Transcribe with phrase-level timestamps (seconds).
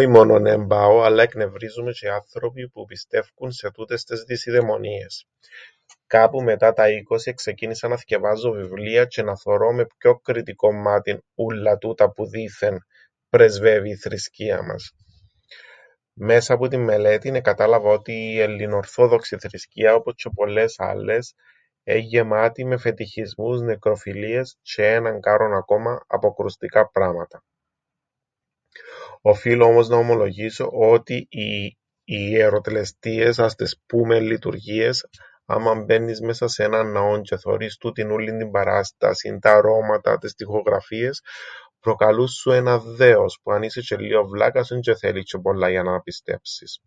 [0.00, 4.22] Οι μόνον εν πάω, αλλά εκνευρίζουν με τζ̆αι οι άνθρωποι που πιστεύκουν σε τούτες τες
[4.22, 5.26] δεισιδαιμονίες.
[6.06, 11.20] Κάπου μετά τα είκοσι εξεκίνησα να θκιαβάζω βιβλία τζ̆αι να θωρώ με πιο κριτικόν μμάτιν
[11.34, 12.78] ούλλα τούτα που δήθεν
[13.28, 14.92] πρεσβεύει η θρησκεία μας.
[16.20, 21.34] Μέσα που την μελέτην εκατάλαβα ότι η ελληνορθόδοξη θρησκεία όπως τζ̆αι πολλές άλλες
[21.82, 27.42] εν' γεμάτη με φετιχισμούς, νεκροφιλίες, τζ̆αι έναν κάρον ακόμα αποκρουστικά πράματα.
[29.20, 35.06] Οφείλω να ομολογήσω ότι οι ιεροτελεστίες, ας τες πούμεν, λειτουργίες,
[35.46, 41.22] άμαν μπαίννεις σε έναν ναό τζ̆αι θωρείς τούτην ούλλην την παράστασην, τα αρώματα, τες τοιχογραφίες,
[41.80, 45.82] προκαλούν σου έναν δέος, που αν είσαι τζ̆αι λλίον βλάκας έντζ̆ε θέλεις τζ̆αι πολλά για
[45.82, 46.80] να πιστέψεις.